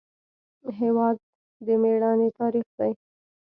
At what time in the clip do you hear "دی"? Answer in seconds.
2.77-2.91